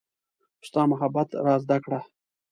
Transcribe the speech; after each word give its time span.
ستا 0.67 0.81
محبت 0.91 1.29
را 1.45 1.55
زده 1.63 1.77
کړه 1.83 1.99